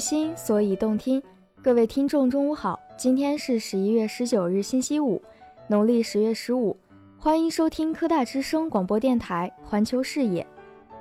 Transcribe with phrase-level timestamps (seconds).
[0.00, 1.22] 心，所以动听。
[1.62, 2.80] 各位听众，中午好！
[2.96, 5.20] 今天是十一月十九日，星期五，
[5.68, 6.74] 农历十月十五。
[7.18, 10.42] 欢迎收听科大之声广播电台《环球视野》，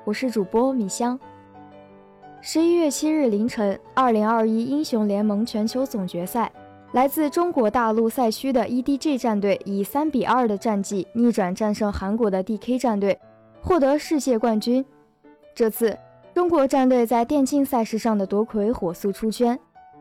[0.04, 1.18] 我是主播米香。
[2.42, 6.52] 十一月七日凌晨，二零二一英雄联盟全球总决赛，
[6.92, 13.18] 来自中国大陆赛区的 EDG 战队以三比二的战绩逆转战胜韩国的 DK 战队，
[13.62, 14.86] 获得世界冠军。
[15.56, 15.98] 这次
[16.40, 19.60] 中国战队在电竞赛事上的夺魁火速出圈。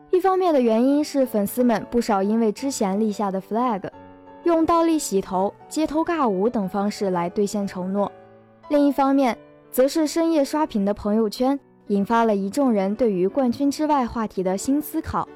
[0.09, 3.83] 一方面的原因是粉丝们不少因为之前立下的 flag，
[4.43, 8.09] 用倒立洗头、街头尬舞等方式来兑现承诺；
[8.69, 9.37] 另一方面，
[9.69, 15.27] 则是深夜刷屏的朋友圈，引发了一众人对于冠军之外话题的新思考，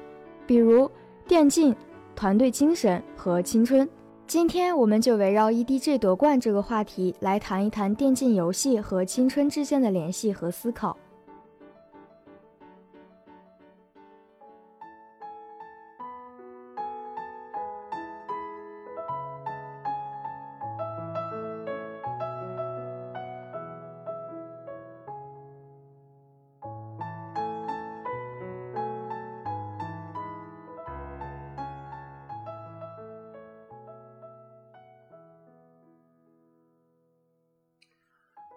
[0.46, 0.90] 比如
[1.28, 1.76] 电竞、
[2.16, 3.86] 团队精神和青春。
[4.26, 10.96] 今天我们就围绕 EDG 夺冠这个话题来谈一谈电竞游戏和青春之间的联系和思考。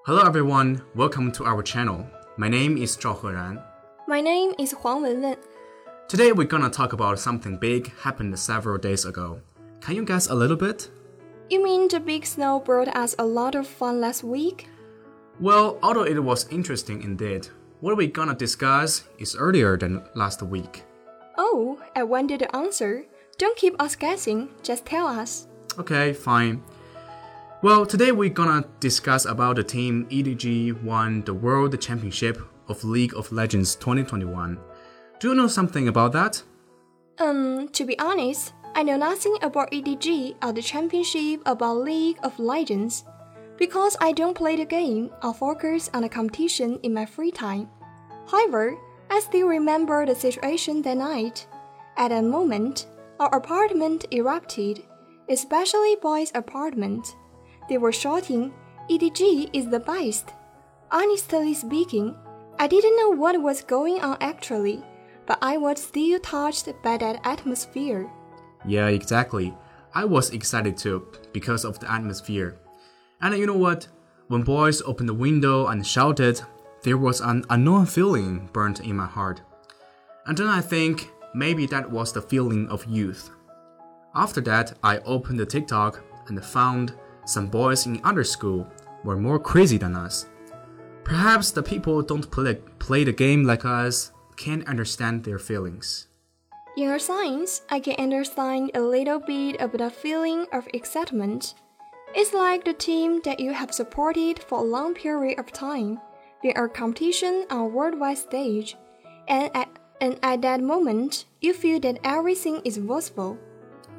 [0.08, 2.08] Hello everyone, welcome to our channel.
[2.38, 3.62] My name is Zhao Heran.
[4.08, 5.36] My name is Huang Wenwen.
[6.08, 9.42] Today we're gonna talk about something big happened several days ago.
[9.82, 10.90] Can you guess a little bit?
[11.50, 14.70] You mean the big snow brought us a lot of fun last week?
[15.42, 17.50] Well, although it was interesting indeed,
[17.82, 20.86] what we're gonna discuss is earlier than last week.
[21.38, 23.04] Oh, I wanted the answer.
[23.38, 25.50] Don't keep us guessing, just tell us.
[25.78, 26.64] Okay, fine.
[27.64, 33.16] Well, today we're gonna discuss about the team EDG won the World Championship of League
[33.16, 34.60] of Legends 2021.
[35.20, 36.44] Do you know something about that?
[37.18, 42.38] Um, to be honest, I know nothing about EDG or the championship about League of
[42.38, 43.06] Legends.
[43.58, 47.70] Because I don't play the game or focus on the competition in my free time.
[48.30, 48.78] However,
[49.10, 51.48] I still remember the situation that night.
[51.98, 52.86] At that moment,
[53.20, 54.84] our apartment erupted,
[55.28, 57.16] especially boys' apartment.
[57.70, 58.54] They were shouting,
[58.90, 60.34] EDG is the best.
[60.92, 62.16] Honestly speaking,
[62.60, 64.84] I didn't know what was going on actually,
[65.26, 68.10] but I was still touched by that atmosphere.
[68.66, 69.54] Yeah, exactly.
[69.94, 72.58] I was excited too because of the atmosphere.
[73.22, 73.88] And you know what?
[74.28, 76.42] When boys opened the window and shouted,
[76.84, 79.42] there was an unknown feeling burnt in my heart.
[80.26, 83.30] And then I think maybe that was the feeling of youth.
[84.16, 86.94] After that, I opened the TikTok and found
[87.28, 88.66] some boys in other school
[89.04, 90.26] were more crazy than us.
[91.04, 96.08] Perhaps the people don't play, play the game like us can't understand their feelings.
[96.78, 101.56] In our science, I can understand a little bit of the feeling of excitement.
[102.14, 106.00] It's like the team that you have supported for a long period of time,
[106.44, 108.78] in a competition on a worldwide stage,
[109.28, 113.38] and at, and at that moment, you feel that everything is possible.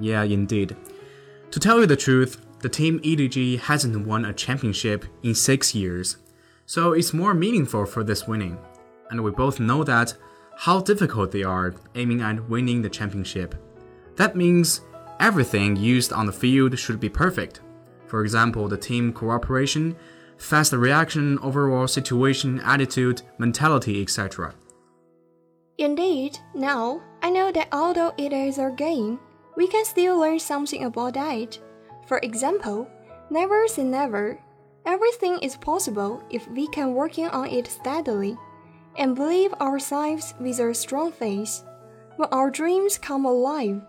[0.00, 0.76] Yeah, indeed.
[1.50, 6.16] To tell you the truth, the team EDG hasn't won a championship in six years,
[6.66, 8.58] so it's more meaningful for this winning.
[9.10, 10.14] And we both know that
[10.56, 13.54] how difficult they are aiming at winning the championship.
[14.16, 14.80] That means
[15.20, 17.60] everything used on the field should be perfect.
[18.06, 19.94] For example, the team cooperation,
[20.36, 24.54] fast reaction, overall situation, attitude, mentality, etc.
[25.78, 29.20] Indeed, now I know that although it is a game,
[29.56, 31.58] we can still learn something about that.
[32.08, 32.88] For example,
[33.30, 34.38] never say never.
[34.86, 38.36] Everything is possible if we can working on it steadily
[38.96, 41.62] and believe ourselves with a strong faith.
[42.16, 43.82] When our dreams come alive,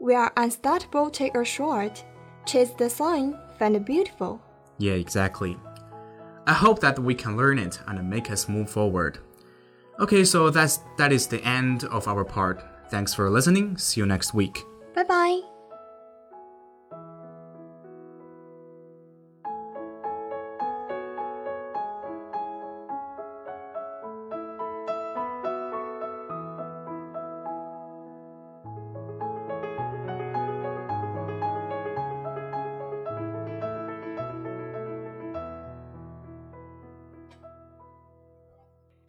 [0.00, 1.10] we are unstoppable.
[1.10, 2.02] Take a shot,
[2.46, 4.40] chase the sun, find the beautiful.
[4.78, 5.58] Yeah, exactly.
[6.46, 9.18] I hope that we can learn it and make us move forward.
[10.00, 12.62] Okay, so that's that is the end of our part.
[12.90, 13.76] Thanks for listening.
[13.76, 14.62] See you next week.
[14.94, 15.55] Bye bye.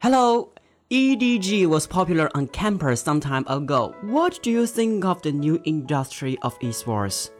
[0.09, 3.94] Hello，EDG was popular on campus some time ago.
[4.04, 7.31] What do you think of the new industry of esports?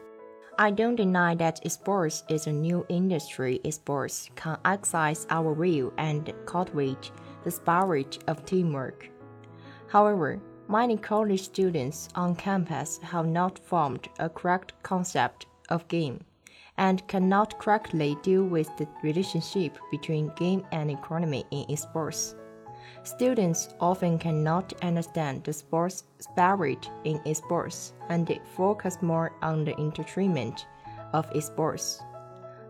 [0.58, 3.58] I don't deny that esports is a new industry.
[3.64, 7.10] Esports can exercise our will and cultivate
[7.42, 9.08] the spirit of teamwork.
[9.86, 10.38] However,
[10.68, 16.20] many college students on campus have not formed a correct concept of game
[16.76, 22.34] and cannot correctly deal with the relationship between game and economy in esports.
[23.02, 29.78] Students often cannot understand the sports spirit in esports and they focus more on the
[29.78, 30.66] entertainment
[31.12, 32.02] of esports.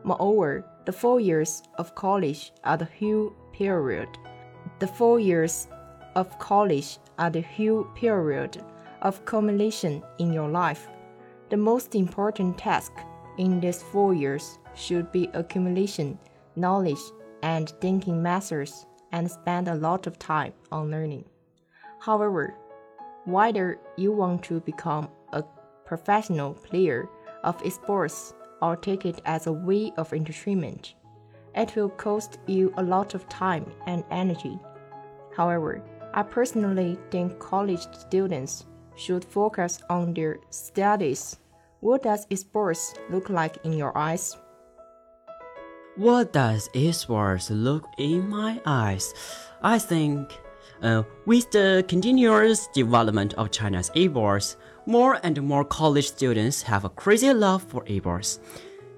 [0.05, 4.09] Moreover, the four years of college are the whole period.
[4.79, 5.69] The four years
[6.15, 8.63] of college are the whole period
[9.03, 10.89] of accumulation in your life.
[11.51, 12.93] The most important task
[13.39, 16.19] in these four years should be accumulation,
[16.57, 17.01] knowledge,
[17.43, 21.25] and thinking methods and spend a lot of time on learning.
[22.01, 22.55] However,
[23.25, 25.43] whether you want to become a
[25.85, 27.09] professional player
[27.45, 28.33] of esports
[28.63, 30.95] or take it as a way of entertainment,
[31.55, 34.59] it will cost you a lot of time and energy.
[35.37, 35.83] However,
[36.15, 38.67] I personally think college students
[38.97, 41.39] should focus on their studies.
[41.81, 44.37] What does esports look like in your eyes?
[45.99, 49.13] What does esports look in my eyes?
[49.65, 50.31] I think
[50.81, 54.55] uh, with the continuous development of China's esports,
[54.87, 58.39] more and more college students have a crazy love for esports.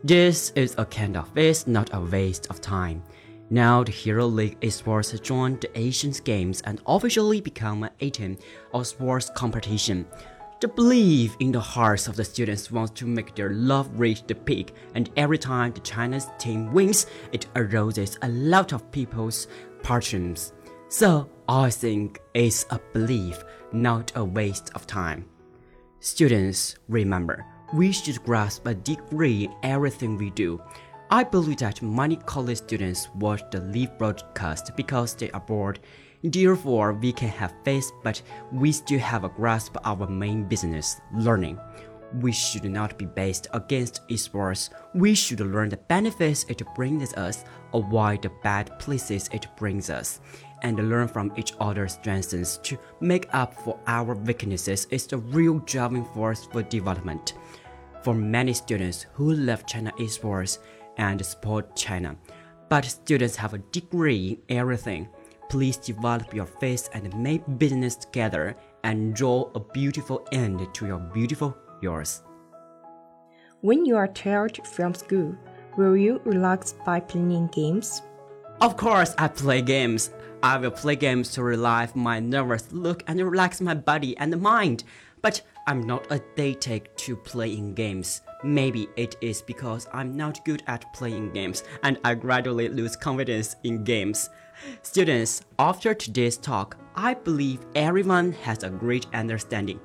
[0.05, 3.03] This is a kind of waste, not a waste of time.
[3.49, 8.37] Now the Hero League esports joined the Asian Games and officially become an item
[8.75, 10.05] of sports competition.
[10.61, 14.35] The belief in the hearts of the students wants to make their love reach the
[14.35, 19.49] peak, and every time the China's team wins, it arouses a lot of people's
[19.83, 20.53] passions.
[20.89, 23.43] So I think it's a belief,
[23.73, 25.25] not a waste of time.
[26.01, 30.61] Students, remember, we should grasp a degree in everything we do.
[31.11, 35.81] I believe that many college students watch the live broadcast because they are bored
[36.23, 38.21] Therefore, we can have faith, but
[38.53, 41.59] we still have a grasp of our main business, learning.
[42.21, 44.71] We should not be based against esports.
[44.95, 50.21] We should learn the benefits it brings us, avoid the bad places it brings us,
[50.63, 55.61] and learn from each other's strengths to make up for our weaknesses is the real
[55.61, 57.35] driving force for development.
[58.03, 60.59] For many students who love China esports
[60.99, 62.17] and support China,
[62.69, 65.09] but students have a degree in everything
[65.51, 71.01] Please develop your faith and make business together and draw a beautiful end to your
[71.01, 72.23] beautiful yours.
[73.61, 75.35] When you are tired from school,
[75.77, 78.01] will you relax by playing games?
[78.61, 80.11] Of course, I play games.
[80.41, 84.85] I will play games to relieve my nervous look and relax my body and mind.
[85.21, 88.23] But I'm not a addicted to playing games.
[88.45, 93.57] Maybe it is because I'm not good at playing games and I gradually lose confidence
[93.65, 94.31] in games.
[94.83, 99.81] Students, after today's talk, I believe everyone has a great understanding.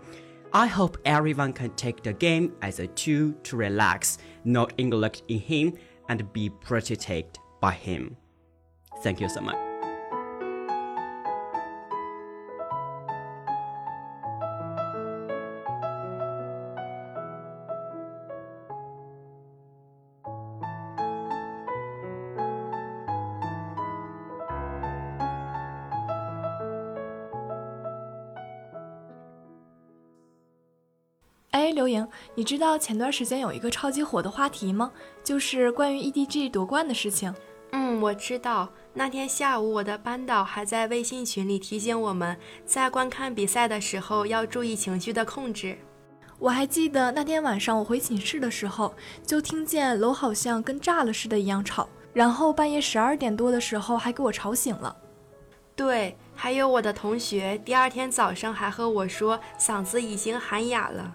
[0.53, 5.39] I hope everyone can take the game as a tool to relax, not neglect in
[5.39, 5.73] him,
[6.09, 8.15] and be protected by him.
[9.03, 9.64] Thank you so much.
[32.45, 34.91] 知道前段时间有一个超级火的话题吗？
[35.23, 37.33] 就是关于 EDG 夺冠的事情。
[37.71, 38.69] 嗯，我知道。
[38.93, 45.77] 那天下午，我的班导还在微信群里提醒我们，在观看比赛的时候要注意情绪的控制。
[46.37, 48.93] 我还记得那天晚上我回寝室的时候，
[49.25, 54.95] 就听见楼好像跟炸了似的一样吵，然后半夜十二点多的时候还给我吵醒了。
[55.75, 61.13] 对，还有我的同学第二天早上还和我说，嗓子已经喊哑了。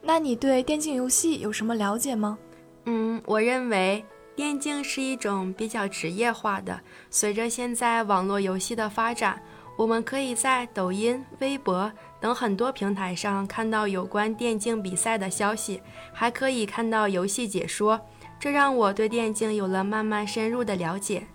[0.00, 2.38] 那你对电竞游戏有什么了解吗？
[2.84, 6.80] 嗯，我认为电竞是一种比较职业化的。
[7.10, 9.42] 随着现在网络游戏的发展，
[9.76, 18.00] 我们可以在抖音、微博等很多平台上看到有关电竞比赛的消息，还可以看到游戏解说，
[18.40, 21.26] 这让我对电竞有了慢慢深入的了解。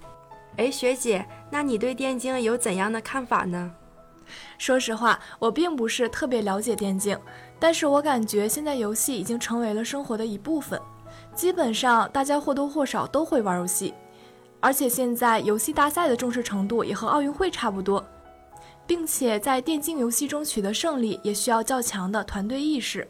[0.58, 3.72] 哎，学姐，那你对电竞有怎样的看法呢？
[4.58, 7.18] 说实话，我并不是特别了解电竞，
[7.64, 10.78] 但是我感觉现在游戏已经成为了生活的一部分，
[11.34, 13.94] 基本上大家或多或少都会玩游戏，
[14.60, 18.06] 而且现在游戏大赛的重视程度也和奥运会差不多。
[18.86, 23.08] 并且在电竞游戏中取得胜利，也需要较强的团队意识。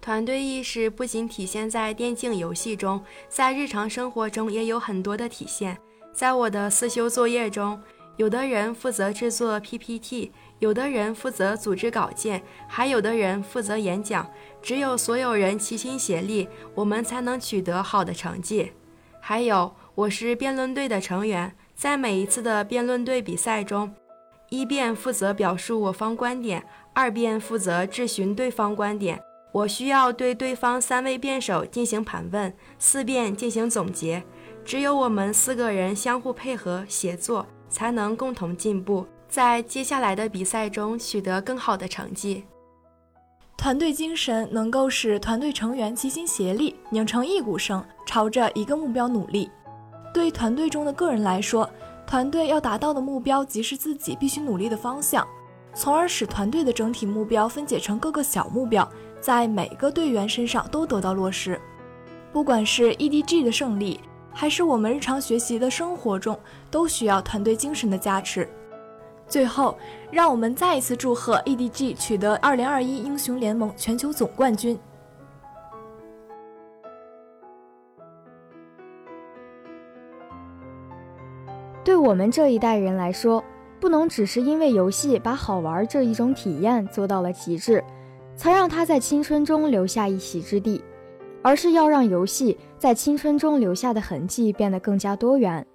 [0.00, 5.76] 团队意识不仅体现在电竞游戏中，在日常生活中也有很多的体现。
[6.14, 7.78] 在我的思修作业中，
[8.16, 10.32] 有的人负责制作 PPT，
[10.62, 14.24] 有的人负责组织稿件，还有的人负责演讲。
[14.62, 18.70] 只有所有人齐心协力，我们才能取得好的成绩。
[19.20, 23.92] 还有，我是辩论队的成员，在每一次的辩论队比赛中，
[24.50, 29.20] 一辩负责表述我方观点，二辩负责质询对方观点。
[29.50, 34.22] 我需要对对方三位辩手进行盘问，四辩进行总结。
[34.64, 42.44] 只有我们四个人相互配合协作，才能共同进步，在接下来的比赛中取得更好的成绩。
[43.56, 49.50] 团队精神能够使团队成员齐心协力，拧成一股绳，朝着一个目标努力。
[50.12, 51.66] 对团队中的个人来说，
[52.06, 55.26] 团队要达到的目标即是自己必须努力的方向，
[55.72, 58.86] 从而使团队的整体目标分解成各个小目标，
[59.18, 61.58] 在每个队员身上都得到落实。
[62.34, 63.98] 不管是 EDG 的胜利，
[64.30, 66.38] 还是我们日常学习的生活中，
[66.70, 68.46] 都需要团队精神的加持。
[69.32, 69.74] 最后，
[70.10, 74.78] 让我们再一次祝贺 EDG 取得2021英雄联盟全球总冠军。
[81.82, 83.42] 对我们这一代人来说，
[83.80, 87.82] 不能只是因为游戏把好玩这一种体验做到了极致，
[88.36, 90.84] 才让他在青春中留下一席之地，
[91.40, 95.66] 而是要让游戏在青春中留下的痕迹变得更加多元。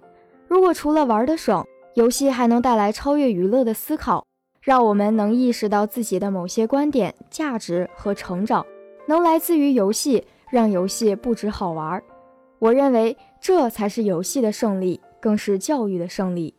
[0.46, 1.66] 如果除了玩得爽，
[1.98, 4.24] 游戏还能带来超越娱乐的思考，
[4.60, 8.64] 让我们能意识到自己的某些观点、价值和成长，
[9.08, 12.00] 能来自于游戏，让游戏不止好玩。
[12.60, 16.54] 我认为这才是游戏的胜利，更是教育的胜利。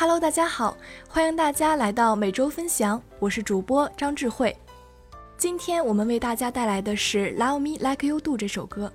[0.00, 0.78] Hello，大家好，
[1.10, 4.56] 欢迎大家来到每周分享，我是主播张智慧。
[5.36, 8.90] 今天我们为大家带来的是《Love Me Like You Do》这首歌。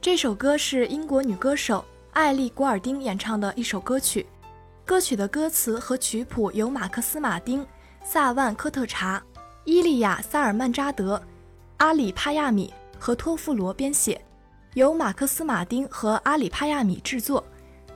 [0.00, 4.24] 这首歌是英国女歌手艾丽·古尔丁演唱的一首歌曲。
[4.84, 7.66] 歌曲的歌词和曲谱由马克思·马丁、
[8.04, 9.20] 萨万·科特查、
[9.64, 11.20] 伊利亚·萨尔曼扎德、
[11.78, 14.24] 阿里·帕亚米和托夫罗编写，
[14.74, 17.44] 由马克思·马丁和阿里·帕亚米制作。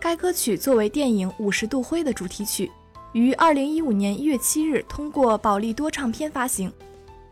[0.04, 2.70] 该歌曲作为电影《五十度灰》的主题曲，
[3.14, 6.70] 于二零一五年一月七日通过宝利多唱片发行。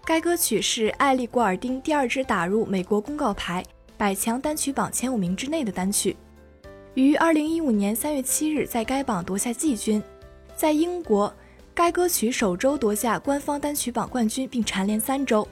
[0.06, 3.62] 该歌曲是艾丽·古尔丁第二支打入美国公告牌
[3.98, 6.16] 百强单曲榜前五名之内的单曲，
[6.94, 10.02] 于二零一五年三月七日在该榜夺下季军。
[10.56, 11.30] 在英国，
[11.74, 15.46] 该歌曲首周夺下官方单曲榜冠军，并蝉联三周。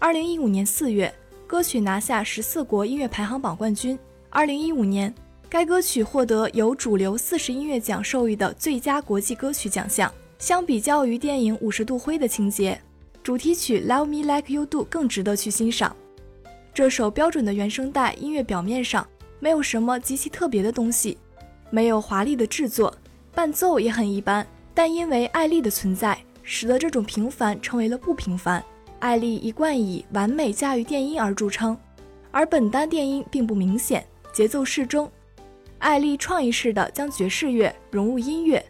[0.00, 1.14] 二零一五年四月，
[1.46, 3.96] 歌曲拿下十四国音乐排行榜冠军。
[4.30, 5.14] 二零一五年。
[5.48, 10.12] 该歌曲获得由主流四十音乐奖授予的最佳国际歌曲奖项。
[10.38, 12.78] 相比较于电影《五十度灰》的情节，
[13.22, 15.94] 主题曲《Love Me Like You Do》更值得去欣赏。
[16.74, 19.06] 这首标准的原声带音乐表面上
[19.38, 21.16] 没有什么极其特别的东西，
[21.70, 22.94] 没有华丽的制作，
[23.32, 24.46] 伴奏也很一般。
[24.74, 28.62] 但因为艾丽的存在，使得这种平凡成为了不平凡。
[28.98, 31.74] 艾丽一贯以完美驾驭电音而著称，
[32.30, 35.10] 而本单电音并不明显，节奏适中。
[35.78, 38.64] 艾丽创意式的将爵士乐融入音乐，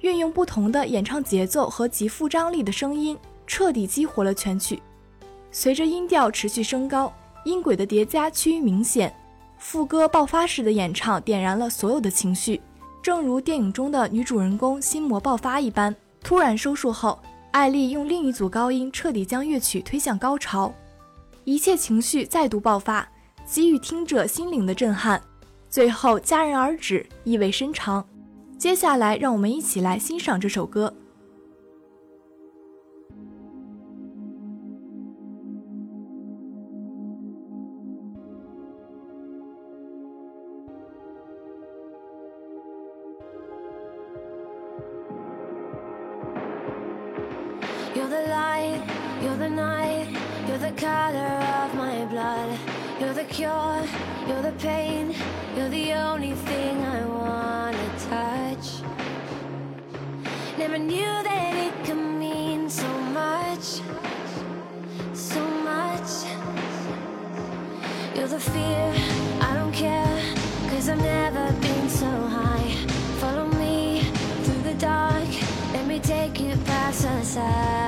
[0.00, 4.80] 运用不同的演唱节奏和极富张力的声音，彻底激活了全曲。
[5.50, 7.12] 随着音调持续升高，
[7.44, 9.14] 音轨的叠加趋于明显，
[9.58, 12.60] 副歌爆发式的演唱点燃了所有的情绪，
[13.02, 15.94] 正如电影中的女主人公心魔爆发一般。
[16.22, 17.18] 突然收束后，
[17.50, 20.72] 艾丽用另一组高音彻底将乐曲推向高潮，
[21.44, 23.06] 一切情绪再度爆发，
[23.44, 25.20] 给予听者心灵的震撼。
[25.74, 28.06] 最后戛然而止，意味深长。
[28.56, 30.94] 接下来，让我们一起来欣赏这首歌。
[50.46, 52.58] You're the color of my blood.
[53.00, 53.82] You're the cure.
[54.28, 55.12] You're the pain.
[55.56, 58.82] You're the only thing I wanna touch.
[60.58, 62.88] Never knew that it could mean so
[63.20, 63.80] much,
[65.12, 66.10] so much.
[68.16, 68.94] You're the fear,
[69.40, 70.18] I don't care,
[70.70, 72.70] cause I've never been so high.
[73.20, 74.00] Follow me
[74.44, 75.28] through the dark,
[75.72, 77.83] let me take you past the satellites.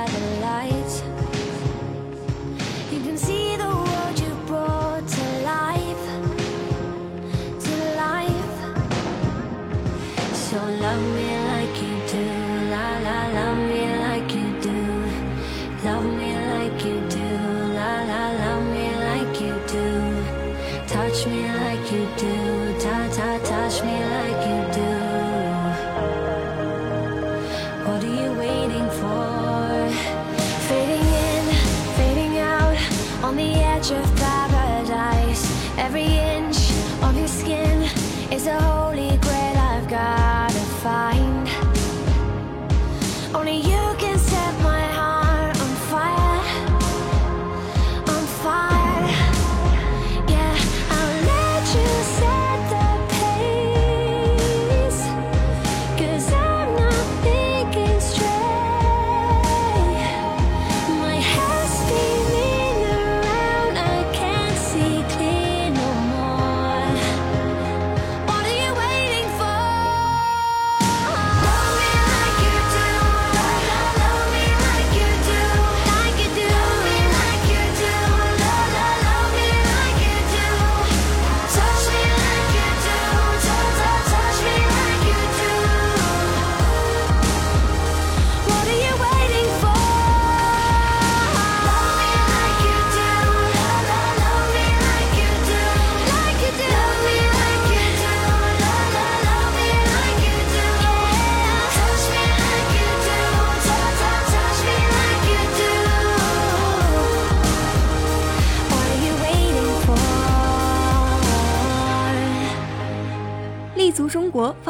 [23.69, 24.56] Touch me like you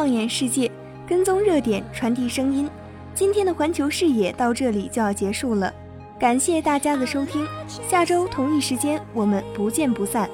[0.07, 0.71] 放眼世界，
[1.05, 2.69] 跟踪热点，传递声音。
[3.13, 5.73] 今天的环球视野到这里就要结束了，
[6.17, 7.45] 感谢大家的收听，
[7.89, 10.29] 下周同一时间我们不见不散。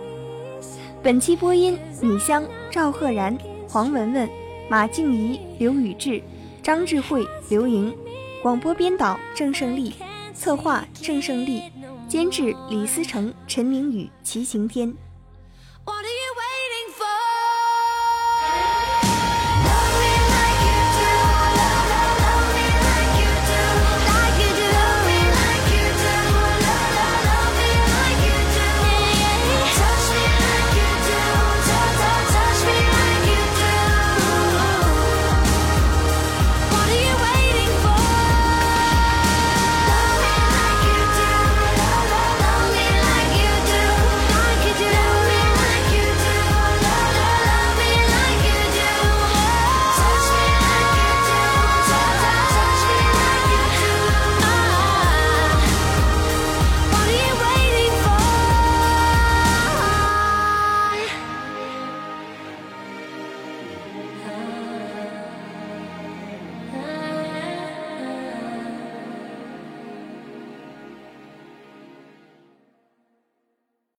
[1.02, 3.36] 本期播音：米香、赵赫然、
[3.68, 4.30] 黄文文、
[4.70, 6.22] 马静怡、刘宇智、
[6.62, 7.92] 张智慧、刘莹。
[8.44, 9.96] 广播编导：郑胜利，
[10.36, 11.64] 策划：郑胜利，
[12.08, 14.94] 监制：李思成、陈明宇、齐晴天。